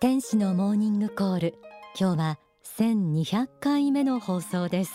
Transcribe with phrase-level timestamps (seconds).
[0.00, 1.54] 天使のモーニングコール。
[1.98, 2.38] 今日は
[2.76, 4.92] 1200回目の放送です。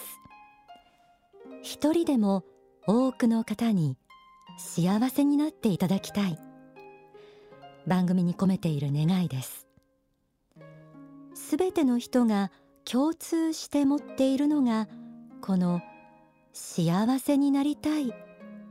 [1.63, 2.43] 一人でも
[2.85, 3.97] 多くの方に
[4.59, 6.37] 幸せになっていただきたい。
[7.87, 9.67] 番組に込めている願いです。
[11.33, 12.51] すべての人が
[12.85, 14.87] 共通して持っているのが
[15.41, 15.81] この
[16.53, 18.13] 幸せになりたい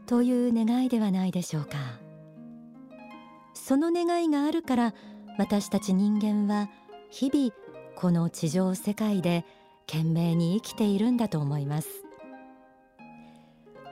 [0.09, 1.76] という願いではないでしょうか。
[3.53, 4.94] その願いがあるから
[5.36, 6.71] 私たち人間は
[7.11, 7.53] 日々
[7.94, 9.44] この地上世界で
[9.86, 11.89] 懸命に生きているんだと思います。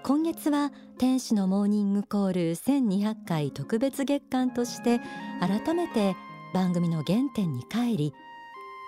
[0.02, 5.00] 今月は天使のモーニングコール1200回特別月間として
[5.40, 6.16] 改めて
[6.54, 8.14] 番組の原点に帰り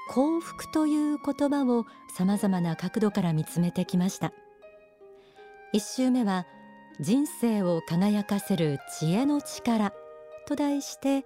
[0.08, 1.84] 幸福という言葉を
[2.16, 4.32] 様々な角度から見つめてきました。
[5.74, 6.46] 一週目は
[7.00, 9.92] 人生を輝かせる知恵の力
[10.46, 11.24] と題して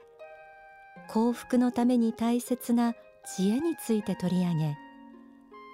[1.08, 4.76] 幸福のために大切な知恵について取り上げ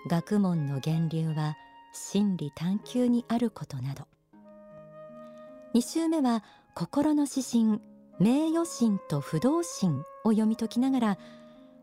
[0.09, 1.57] 学問の源流は
[1.93, 4.07] 真理探求にあることなど。
[5.75, 6.45] 2週目は
[6.75, 7.81] 心の指針
[8.21, 11.19] 名誉心と不動心を読み解きながら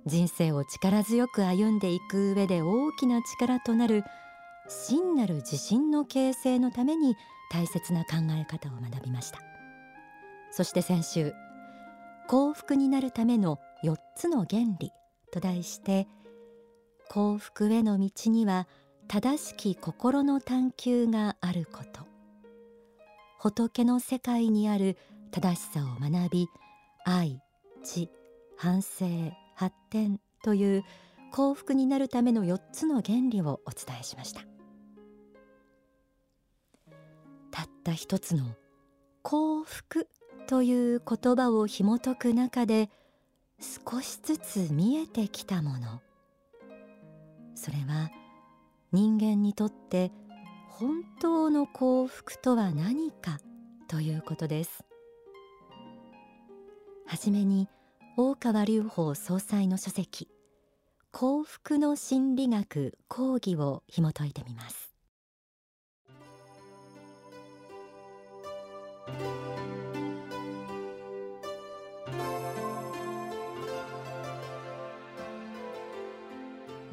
[0.06, 4.04] 人生を力強く歩んでいく上で大きな力となる
[4.68, 7.16] 真なる自信の形成のために
[7.50, 9.40] 大切な考え方を学びました。
[10.52, 11.34] そして先週
[12.28, 14.92] 幸福になるための4つの原理
[15.32, 16.08] と題して
[17.10, 18.68] 幸福への道には
[19.08, 22.06] 正しき心の探求があること。
[23.40, 24.98] 仏の世界にある
[25.32, 26.48] 正しさを学び
[27.04, 27.40] 愛
[27.84, 28.10] 知
[28.58, 29.06] 反省
[29.54, 30.84] 発展という
[31.32, 34.55] 幸福になるための4つの原理をお伝えしました。
[37.56, 38.44] たった一つの
[39.24, 40.10] 幸福
[40.46, 42.90] という言葉を紐解く中で
[43.62, 46.02] 少しずつ見えてきたもの。
[47.56, 48.12] それは
[48.92, 50.12] 人間にとって
[50.68, 53.40] 本当の幸福とは何か
[53.88, 54.84] ということです。
[57.08, 57.70] はじめに
[58.18, 60.28] 大川隆法総裁の書籍
[61.14, 64.95] 幸福の心理学講義を紐解いてみます。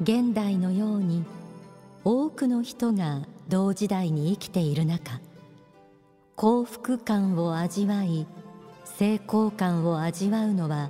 [0.01, 1.23] 現代のように
[2.03, 5.21] 多くの人が同時代に生きている中
[6.35, 8.27] 幸福感を味わい
[8.83, 10.89] 成功感を味わうのは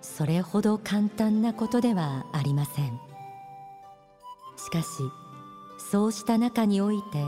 [0.00, 3.10] それほど簡単なことではありません。
[4.56, 4.86] しかし
[5.78, 7.24] そうした中において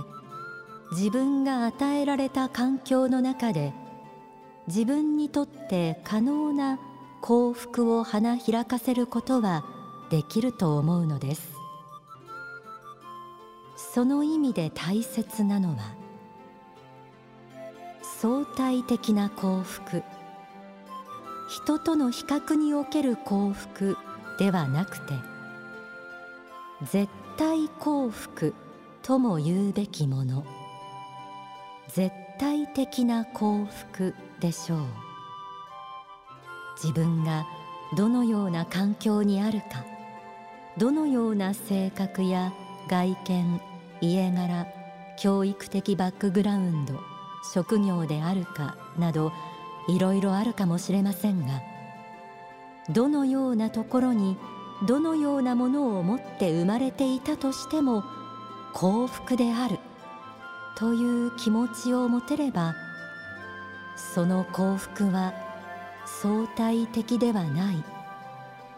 [0.92, 3.72] 自分が与えられた環境の中で
[4.68, 6.78] 自分にとって可能な
[7.22, 9.64] 幸福を花開かせることは
[10.10, 11.52] できると思うのです。
[13.74, 15.94] その意味で大切なのは
[18.02, 20.02] 相対的な幸福。
[21.48, 23.96] 人との比較における幸福
[24.38, 25.14] ではなくて
[26.90, 28.54] 絶対幸福
[29.02, 30.44] とも言うべきもの。
[31.94, 34.78] 絶対的な幸福でしょう。
[36.82, 37.46] 自分が
[37.96, 39.84] どのような環境にあるか
[40.78, 42.52] どのような性格や
[42.88, 43.60] 外見
[44.00, 44.66] 家柄
[45.18, 46.98] 教育的バックグラウンド
[47.54, 49.32] 職業であるかなど
[49.88, 51.60] いろいろあるかもしれませんが
[52.88, 54.38] どのようなところに
[54.86, 58.02] どのようなものを持って生まれていたとしても
[58.72, 59.78] 幸福である。
[60.82, 62.74] という気持ちを持てれば
[63.94, 65.32] その幸福は
[66.04, 67.84] 相対的ではない。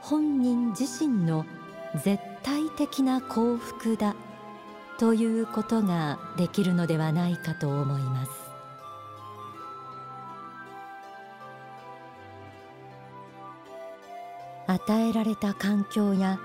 [0.03, 1.47] 本人自身の
[1.95, 4.15] 絶対的な幸福だ
[4.99, 8.31] ということができるのではないかと思います。
[14.67, 16.39] 与えられた環境や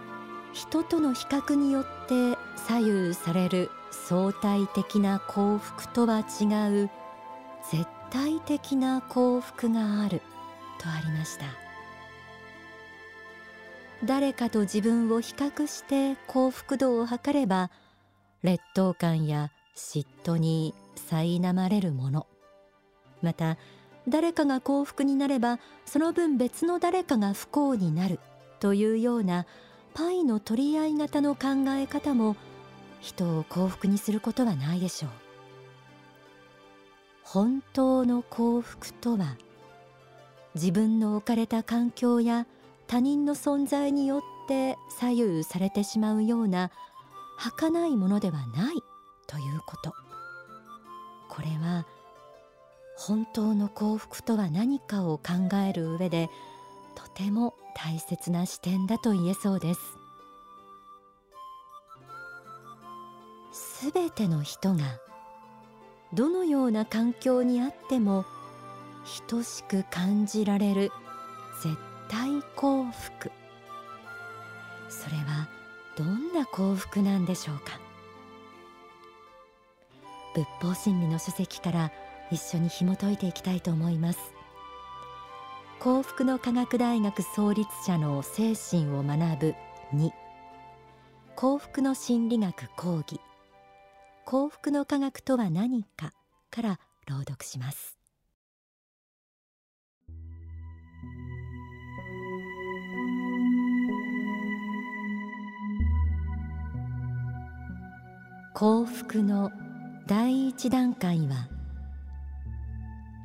[0.53, 6.45] 人との比較によって左右される相対的な幸福とは違
[6.83, 6.89] う
[7.71, 10.21] 絶対的な幸福がある
[10.79, 11.45] とありました。
[14.03, 17.69] 誰かと自分を比較して幸福度を測れば
[18.43, 22.27] 劣等感や嫉妬に苛まれるもの。
[23.21, 23.57] また
[24.07, 28.19] 誰かが幸福になればその分別の誰かが不幸になる
[28.59, 29.45] というような
[29.93, 32.37] パイの取り合い型の考え方も
[32.99, 35.11] 人を幸福にすることはないでしょう。
[37.23, 39.37] 本当の幸福とは
[40.55, 42.47] 自分の置かれた環境や
[42.87, 46.71] 他人の存在によって左右されてしまうような
[47.37, 48.75] 儚いものではない
[49.27, 49.93] ということ。
[51.29, 51.85] これは
[52.97, 56.29] 本当の幸福とは何かを考える上で
[56.95, 59.98] とても大切な視点だと言えそうです。
[63.79, 64.83] すべての人が
[66.13, 68.25] どのような環境にあっても
[69.27, 70.91] 等しく感じられる
[71.63, 71.77] 絶
[72.09, 73.31] 対幸福。
[74.89, 75.47] それは
[75.97, 77.79] どんな幸福なんでしょうか？
[80.35, 81.91] 仏法真理の書籍から
[82.31, 84.19] 一緒に紐解いていきたいと思います。
[85.79, 89.55] 幸福の科学大学創立者の精神を学ぶ
[89.93, 90.11] 2
[91.37, 93.21] 幸福の心理学講義。
[94.25, 96.13] 幸福の科学とは何か
[96.51, 97.99] から朗読します。
[108.59, 109.51] 幸福の
[110.05, 111.47] 第一段階は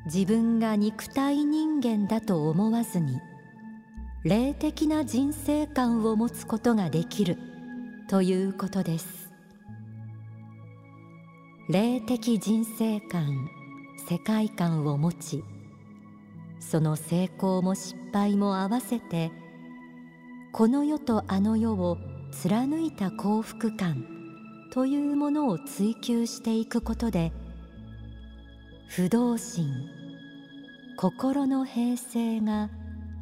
[0.07, 3.19] 自分が肉体人間だと思わずに
[4.23, 7.37] 霊的な人生観を持つことができる
[8.09, 9.24] ということです。
[11.67, 13.49] 霊的人生観
[14.07, 15.45] 世界観を持ち
[16.61, 19.33] その成功も失敗も合わせて
[20.53, 21.97] この世とあの世を
[22.33, 24.05] 貫いた幸福感
[24.75, 27.33] というものを追求していくことで
[28.91, 29.67] 不動心
[30.99, 32.69] 心の平静が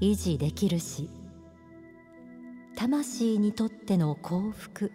[0.01, 1.09] 維持できるし
[2.75, 4.91] 魂にとっての幸福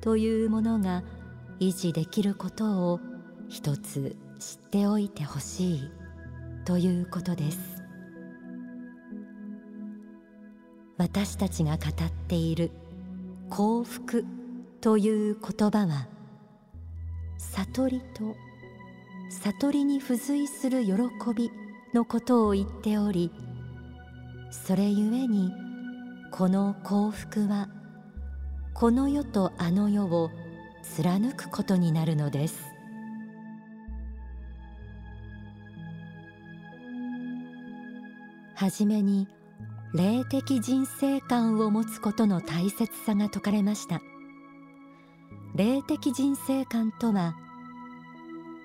[0.00, 1.04] というものが
[1.60, 3.00] 維持できることを
[3.48, 5.90] 一つ知っておいてほしい
[6.64, 7.78] ということです。
[10.98, 12.72] 私たちが語っている
[13.50, 14.24] 幸福
[14.80, 16.08] という言葉は
[17.38, 18.34] 悟りと
[19.30, 20.94] 悟りに付随する喜
[21.36, 21.50] び
[21.94, 23.30] のことを言っており
[24.50, 25.52] それゆえに
[26.32, 27.68] この幸福は
[28.74, 30.30] この世とあの世を
[30.96, 32.58] 貫くことになるのです。
[38.54, 39.28] はじめに
[39.94, 44.00] 霊的人生観を持つことの大切さが説かれました。
[45.54, 47.36] 霊的人生観とは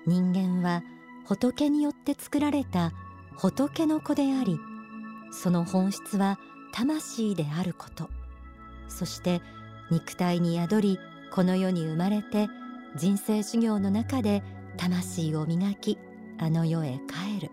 [0.06, 0.82] 人間は
[1.26, 2.92] 仏によって作られた
[3.36, 4.58] 仏の子であり
[5.32, 6.38] その本質は
[6.72, 8.10] 魂であること。
[8.88, 9.40] そして
[9.90, 10.98] 肉体に宿り
[11.34, 12.48] この世に生まれて
[12.94, 14.44] 人生修行の中で
[14.76, 15.98] 魂を磨き
[16.38, 17.50] あの世へ帰る。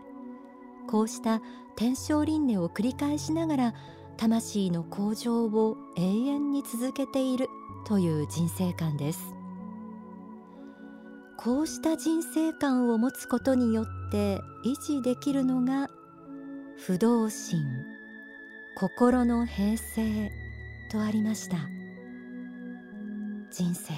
[0.87, 1.41] こうした
[1.75, 3.73] 天正輪廻を繰り返しながら
[4.17, 7.47] 魂の向上を永遠に続けている
[7.87, 9.19] という人生観です。
[11.35, 15.89] こうした人生観を持つことによって維持できるのが
[16.77, 17.65] 不動心
[18.75, 20.31] 心の平静
[20.91, 21.80] とありました。
[23.51, 23.93] 人生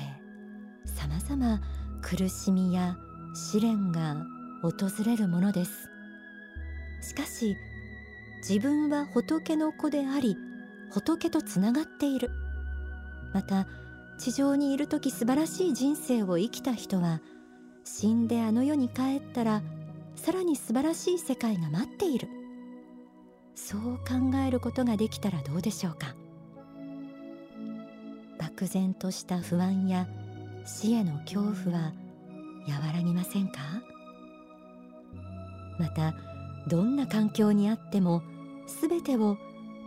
[0.85, 1.61] さまざま
[2.01, 2.97] 苦しみや
[3.35, 4.25] 試練が
[4.63, 5.89] 訪れるものです。
[7.01, 7.55] しかし
[8.47, 10.35] 自分は仏の子であり
[10.91, 12.31] 仏とつながっている。
[13.33, 13.67] また
[14.17, 17.21] 地上にいる時素晴らしい人生を生きた人は
[17.83, 19.61] 死んであの世に帰ったら
[20.15, 22.27] さらに素晴らしい世界が待っている。
[23.55, 26.15] そう考えることができたらどうでしょうか？
[28.55, 30.07] 漠然とした不安や
[30.63, 31.91] 死への恐怖は
[32.67, 33.59] 和らぎませんか？
[35.79, 36.13] また
[36.67, 38.21] どんな環境にあっても
[38.79, 39.37] 全てを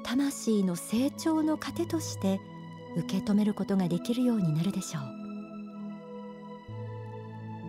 [0.02, 2.40] 魂の成長の糧として
[2.96, 5.02] 受け止めることができるようになるでしょう。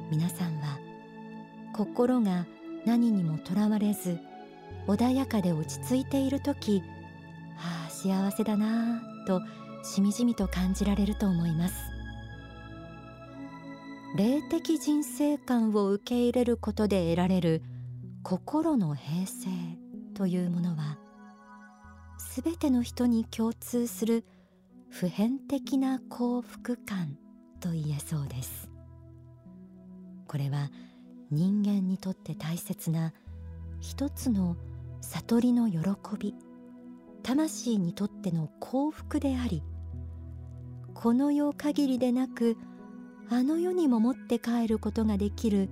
[0.10, 0.80] 皆さんは
[1.75, 2.48] 心が
[2.86, 4.18] 何にもとらわれず
[4.88, 6.82] 穏やかで落ち着いている時
[7.58, 9.42] ああ幸せだなぁと
[9.88, 11.75] しみじみと感じられると思います。
[14.17, 17.63] 霊的人生観を受け入れることで得られる
[18.22, 19.48] 心の平静
[20.13, 20.98] というものは
[22.17, 24.25] すべての人に共通する
[24.89, 27.17] 普遍的な幸福感
[27.62, 28.70] と言えそうです。
[30.27, 30.70] これは
[31.32, 33.13] 人間にとって大切な
[33.79, 34.58] 一つの
[35.00, 35.79] 悟りの喜
[36.20, 36.36] び
[37.24, 39.63] 魂にとっての幸福であり
[41.00, 42.58] この世限りでなく
[43.30, 45.70] あの世にも持って帰ることができる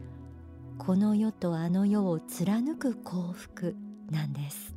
[0.78, 3.76] この世とあの世を貫く幸福
[4.12, 4.76] なんです。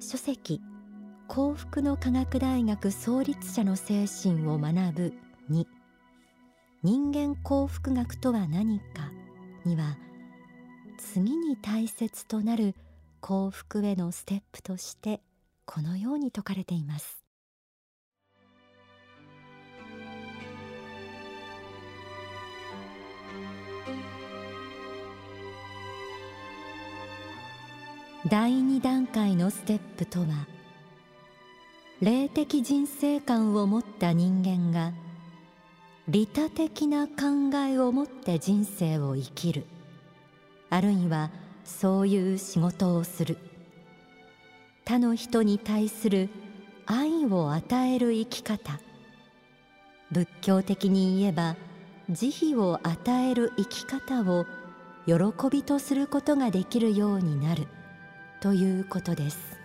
[0.00, 0.60] 書籍
[1.28, 5.14] 幸福の科学大学創立者の精神を学ぶ
[5.48, 5.68] に
[6.82, 9.12] 人間幸福学とは何か
[9.64, 9.96] には
[10.96, 12.74] 次に大切となる
[13.20, 15.20] 幸福へのステップとして
[15.70, 17.22] このように説かれています。
[28.30, 30.26] 第2段階のステップとは
[32.00, 34.92] 霊的人生観を持った人間が
[36.08, 39.66] 利他的な考えを持って人生を生きる
[40.68, 41.30] あるいは
[41.64, 43.47] そういう仕事をする。
[44.88, 46.30] 他の人に対する
[46.86, 48.80] 愛を与える生き方。
[50.10, 51.56] 仏教的に言えば
[52.08, 54.46] 慈悲を与える生き方を
[55.04, 55.14] 喜
[55.50, 57.68] びとすることができるようになる。
[58.40, 59.58] ということです。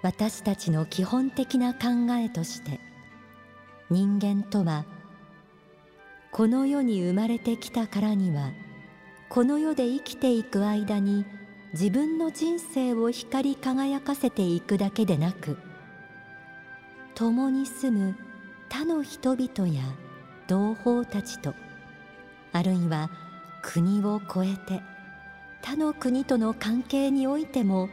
[0.00, 2.80] 私たちの基本的な考えとして
[3.90, 4.86] 人間とは
[6.32, 8.50] この世に生まれてきたからには
[9.28, 11.26] この世で生きていく間に
[11.74, 15.58] 自分の人生を光り輝かせていくだけでなく
[17.16, 18.16] 共に住む
[18.68, 19.82] 他の人々や
[20.46, 21.52] 同胞たちと
[22.52, 23.10] あるいは
[23.60, 24.82] 国を越えて
[25.62, 27.88] 他の国との関係においても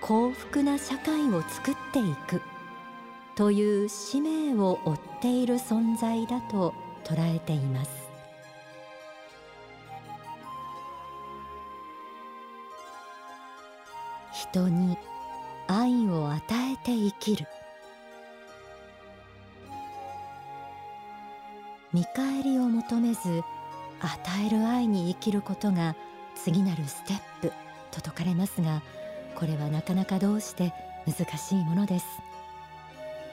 [0.00, 2.40] 幸福な社会を作っていく
[3.36, 6.72] という使命を負っている存在だと
[7.04, 8.05] 捉えています。
[14.52, 14.96] 人に
[15.68, 17.46] 愛を与えて生きる。
[21.92, 23.42] 見返りを求めず
[24.00, 25.96] 与える愛に生きることが
[26.34, 27.48] 次なるステップ
[27.90, 28.82] と説かれますが
[29.34, 30.74] これはなかなかどうして
[31.06, 32.06] 難しいものです。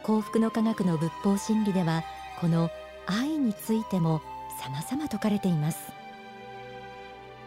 [0.03, 2.03] 幸福の科学の仏法真理では
[2.39, 2.70] この
[3.05, 4.22] 愛についても
[4.62, 5.91] 様々説かれています。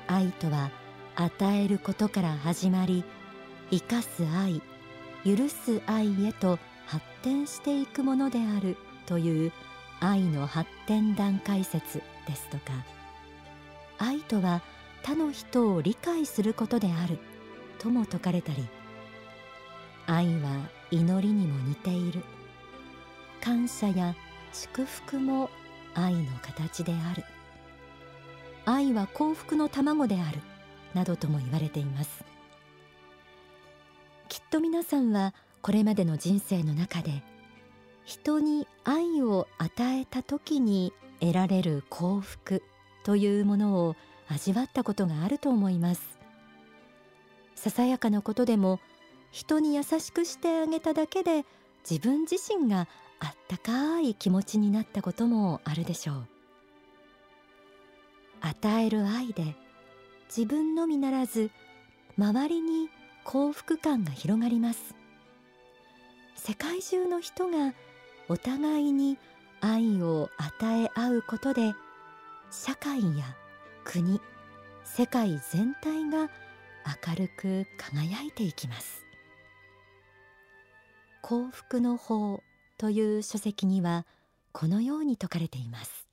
[0.06, 0.70] 愛とは
[1.14, 3.04] 与えることから始まり
[3.70, 4.62] 生かす愛
[5.24, 9.52] 許す愛へと発展していくものであるという
[10.00, 12.72] 愛の発展段階説ですとか。
[13.98, 14.62] 愛とは
[15.02, 17.18] 他の人を理解することである
[17.78, 18.66] とも説かれたり。
[20.06, 22.22] 愛は祈りにも似ている。
[23.40, 24.14] 感謝や
[24.52, 25.50] 祝福も
[25.94, 27.24] 愛の形である。
[28.64, 30.40] 愛は幸福の卵である。
[30.94, 32.35] などとも言われています。
[34.28, 37.22] きっと皆さんはこれまでの人生の中で
[38.04, 42.62] 人に愛を与えた時に得られる幸福
[43.04, 43.96] というものを
[44.28, 46.18] 味わったことがあると思います。
[47.54, 48.80] ささやかなことでも
[49.30, 51.44] 人に優しくしてあげただけで
[51.88, 52.86] 自分自身が
[53.18, 56.26] あったかい気持ちになったこともあるでしょう。
[58.40, 59.56] 与える愛で
[60.28, 61.50] 自分のみならず
[62.18, 62.88] 周りに
[63.26, 64.94] 幸福感が広がります。
[66.36, 67.74] 世界中の人が
[68.28, 69.18] お互いに
[69.60, 71.74] 愛を与え合うことで
[72.52, 73.24] 社会や
[73.84, 74.20] 国
[74.84, 76.30] 世界全体が
[77.08, 79.04] 明るく輝いていきます。
[81.20, 82.44] 幸福の法
[82.78, 84.06] という書籍には
[84.52, 86.05] このように説かれています。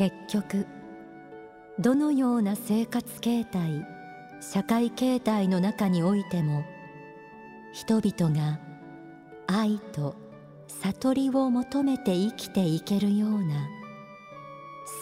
[0.00, 0.66] 結局
[1.78, 3.86] どのような生活形態
[4.40, 6.64] 社会形態の中においても
[7.74, 8.60] 人々が
[9.46, 10.16] 愛と
[10.68, 13.68] 悟りを求めて生きていけるような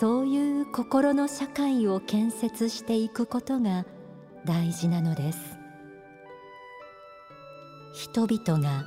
[0.00, 3.87] そういう心の社会を建設していくことが
[4.45, 5.38] 大事なのです。
[7.95, 8.85] 人々が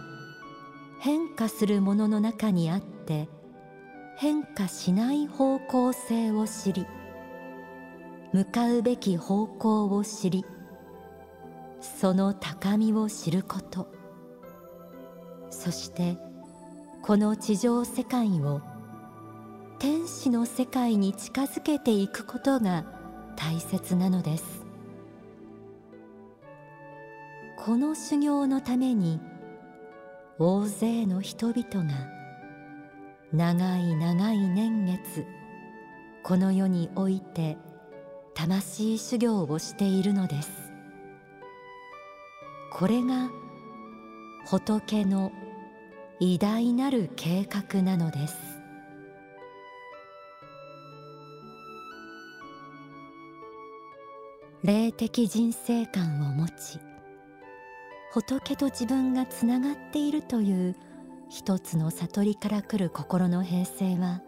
[0.99, 3.29] 変化するものの中にあって
[4.21, 6.85] 変化しない方向性を知り
[8.33, 10.45] 向かうべき方向を知り
[11.81, 13.87] その高みを知ること。
[15.49, 16.17] そして
[17.01, 18.61] この地上世界を
[19.79, 22.85] 天使の世界に近づけていくことが
[23.35, 24.63] 大切なのです。
[27.57, 29.19] この修行のために
[30.37, 32.20] 大勢の人々が
[33.33, 35.25] 長い長い年月
[36.21, 37.57] この世において
[38.33, 40.49] 魂修行をしているのです。
[42.73, 43.29] これが
[44.47, 45.31] 仏の
[46.19, 48.35] 偉大なる計画なのです。
[54.63, 56.79] 霊的人生観を持ち
[58.11, 60.75] 仏と自分がつながっているという
[61.33, 64.21] 一つの悟りから来る心の平静は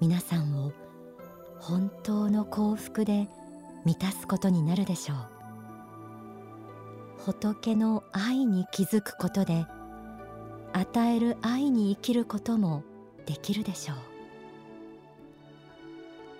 [0.00, 0.72] 皆さんを
[1.60, 3.28] 本当の幸福で
[3.84, 5.18] 満たすことになるでしょう。
[7.26, 9.66] 仏の愛に気づくことで
[10.72, 12.84] 与える愛に生きることも
[13.26, 13.96] できるでしょう。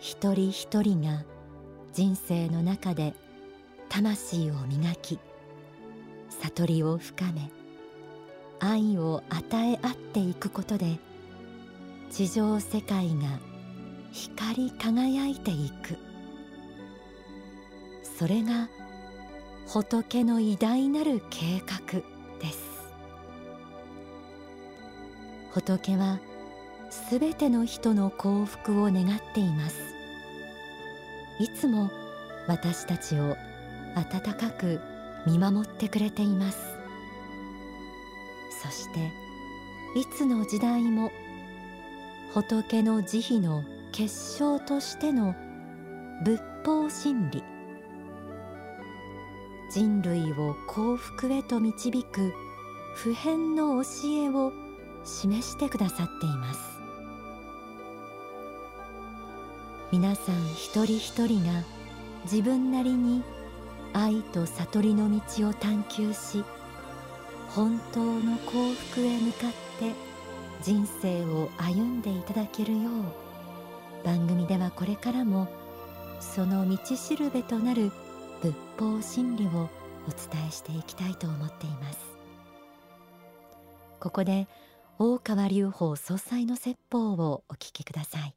[0.01, 1.27] 一人一人が
[1.93, 3.13] 人生の中で
[3.91, 5.19] 魂を磨き
[6.31, 7.51] 悟りを深め
[8.61, 10.99] 愛を与え合っていくことで
[12.11, 13.39] 地上世界が
[14.13, 15.99] 光り輝いていく。
[18.19, 18.69] それが
[19.69, 22.01] 仏の偉大なる計画
[22.41, 22.59] です。
[25.53, 26.19] 仏は
[26.91, 29.77] すべての人の幸福を願っています。
[31.39, 31.91] いつも
[32.49, 33.37] 私たちを
[33.95, 34.81] 温かく
[35.27, 36.78] 見守ってくれています。
[38.63, 39.13] そして
[39.95, 41.11] いつの時代も
[42.35, 45.35] 仏の慈悲の結晶としての
[46.25, 47.43] 仏法真理。
[49.71, 52.33] 人類を幸福へと導く
[52.95, 54.53] 普遍の教えを
[55.05, 56.61] 示してくださっています。
[59.93, 61.63] 皆さん一人一人が
[62.25, 63.23] 自分なりに
[63.95, 66.45] 愛と悟りの道を探求し
[67.55, 69.93] 本当の幸福へ向かって
[70.63, 75.49] 人生を歩んでいただけるよう番組ではこれからも
[76.21, 77.91] その道しるべとなる
[78.43, 81.99] 仏法真理をお伝えしていきたいと思っています。
[84.01, 84.47] ここで
[84.99, 88.35] 大川隆法総裁の説法をお聞きください。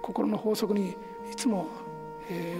[0.00, 1.66] 心の法則にいつも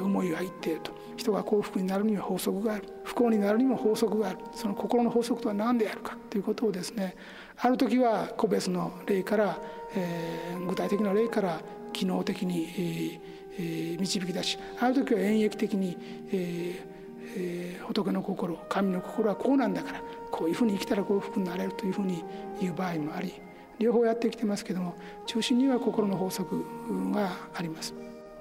[0.03, 0.93] 思いがいっていると。
[1.17, 2.85] 人が幸福になるには法則がある。
[3.05, 4.39] 不幸になるにも法則がある。
[4.55, 7.17] その心の法則とは何であるかということをですね
[7.59, 9.59] ある時は個別の例から、
[9.95, 11.61] えー、具体的な例から
[11.93, 13.21] 機能的に、
[13.59, 15.97] えー、導き出しある時は演繹的に、
[16.31, 16.97] えー
[17.39, 22.23] えー、仏の心神の心はこうなんだからこういうふうに生きたら幸福になれるというふうに
[22.61, 23.33] 言う場合もあり
[23.79, 24.95] 両方やってきてますけども
[25.27, 26.65] 中心には心の法則
[27.13, 27.95] があります。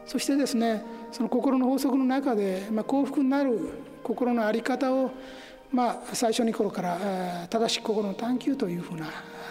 [0.06, 3.60] そしてですねその心の法則の中で、まあ、幸福になる
[4.04, 5.12] 心の在り方を、
[5.72, 9.08] まあ、最初に頃から正しく心の探求というふうな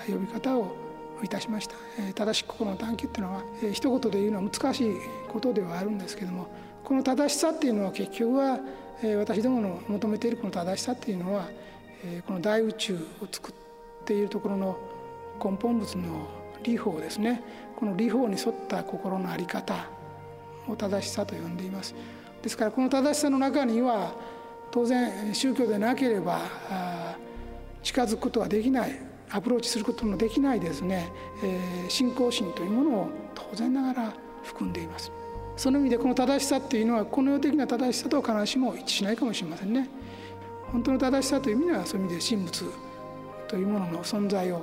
[0.07, 0.77] 呼び方を
[1.23, 1.75] いたしました
[2.15, 3.43] 正しく心の探求っていうのは
[3.73, 4.93] 一言で言うのは難しい
[5.29, 6.47] ことではあるんですけども
[6.85, 8.61] この正しさっていうのは結局は
[9.19, 11.49] 私どもの求めているこの正しさっていうのは
[12.27, 13.55] この大宇宙を作っ
[14.05, 14.77] ているところの
[15.43, 16.29] 根本物の
[16.63, 17.43] 理法ですね。
[17.77, 19.89] この理法に沿った心の在り方
[20.69, 21.95] を正しさと呼んでいます。
[22.43, 24.15] ですからこの正しさの中には
[24.71, 26.41] 当然宗教でなければ
[27.83, 28.99] 近づくことはできない
[29.31, 31.11] アプローチすることのできないですね、
[31.43, 35.11] えー、信仰心というものを当然ながら含んでいます。
[35.57, 39.89] その意味でこの正しさっていうのはこの世的な正しさと必ずしも一致しないかもしれませんね。
[40.73, 42.65] 本当の正しさという意味ではそういう意味で神仏
[43.47, 44.63] というものの存在を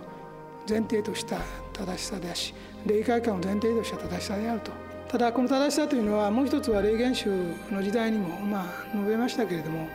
[0.71, 1.37] 前提とした
[1.73, 2.53] 正しさであし
[2.85, 4.71] 霊界観を前提とした正しさであると。
[5.09, 7.29] ただこの正しさというのはもう一つは霊言宗
[7.69, 9.89] の時代にもまあ述べましたけれども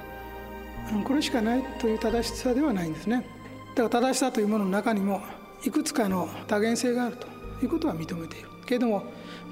[1.05, 3.27] これしかないという正しさではないんですね。
[3.75, 5.23] だから正しさというものの中にも
[5.65, 7.37] いくつかの多元性があると。
[7.63, 8.49] いうことは認めている。
[8.67, 9.05] けれども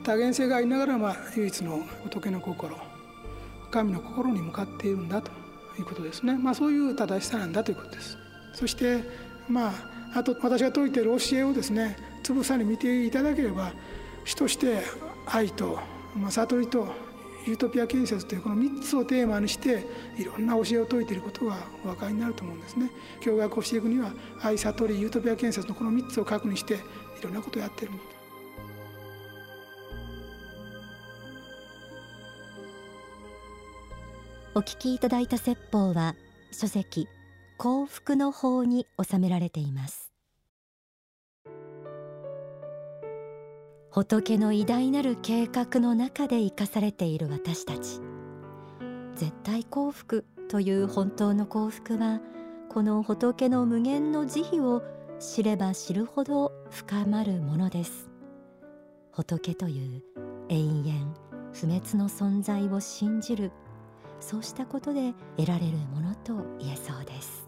[0.02, 2.76] 多元性がありながらまあ唯一の仏の心
[3.70, 5.30] 神の心に向かっているんだと
[5.78, 6.36] いうことですね。
[6.36, 8.16] まあそういう正しさなんだということです。
[8.52, 9.02] そして
[9.48, 9.72] まあ
[10.14, 13.72] あと私が説いている教えをですねつぶさに見ていただければ
[14.24, 14.82] 主として
[15.26, 15.78] 愛と、
[16.16, 16.88] まあ、悟りと
[17.46, 19.84] ユートピア建設というこの3つをテーマにして
[20.16, 22.90] いろんな教えを説いていることがお分かりになると思うんですね。
[23.20, 26.78] 教学をしていくには愛悟りユートピア建設のこの3つを確認してい
[27.22, 27.92] ろんなことをやってる
[34.54, 36.14] お聞きいただいた説法は
[36.52, 37.08] 書籍
[37.56, 40.12] 幸福の法に収められています。
[43.90, 48.00] 仏の偉大なる計画の中で生かされている私たち。
[49.14, 52.20] 絶対幸福という本当の幸福は
[52.68, 54.82] この仏の無限の慈悲を
[55.20, 58.10] 知れば知るほど深まるものです。
[59.12, 60.02] 仏という
[60.48, 61.14] 永遠
[61.52, 63.52] 不滅の存在を信じる
[64.18, 67.43] そうしたことで得られるものと言えそうです。